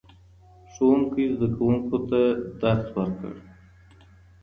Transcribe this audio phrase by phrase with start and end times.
[0.73, 2.21] ښوونکی زده کوونکو ته
[2.61, 3.33] درس ورکړ